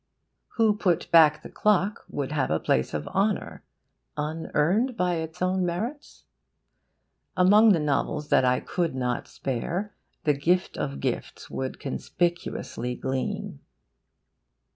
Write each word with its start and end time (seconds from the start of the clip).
WHO 0.57 0.77
PUT 0.77 1.05
BACK 1.11 1.43
THE 1.43 1.49
CLOCK? 1.49 2.03
would 2.09 2.31
have 2.31 2.49
a 2.49 2.59
place 2.59 2.95
of 2.95 3.07
honour 3.09 3.63
(unearned 4.17 4.97
by 4.97 5.17
its 5.17 5.43
own 5.43 5.63
merits?). 5.63 6.25
Among 7.37 7.69
other 7.69 7.79
novels 7.79 8.29
that 8.29 8.43
I 8.43 8.61
could 8.61 8.95
not 8.95 9.27
spare, 9.27 9.93
THE 10.23 10.33
GIFT 10.33 10.75
OF 10.75 11.01
GIFTS 11.01 11.51
would 11.51 11.79
conspicuously 11.79 12.95
gleam. 12.95 13.59